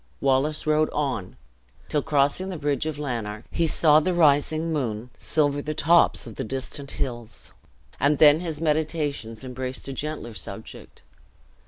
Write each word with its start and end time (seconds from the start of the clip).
Wallace 0.19 0.65
rode 0.65 0.89
on 0.93 1.35
till, 1.87 2.01
crossing 2.01 2.49
the 2.49 2.57
bridge 2.57 2.87
of 2.87 2.97
Lanark, 2.97 3.43
he 3.51 3.67
saw 3.67 3.99
the 3.99 4.15
rising 4.15 4.73
moon 4.73 5.11
silver 5.15 5.61
the 5.61 5.75
tops 5.75 6.25
of 6.25 6.37
the 6.37 6.43
distant 6.43 6.89
hills; 6.93 7.53
and 7.99 8.17
then 8.17 8.39
his 8.39 8.59
meditations 8.59 9.43
embraced 9.43 9.87
a 9.87 9.93
gentler 9.93 10.33
subject. 10.33 11.03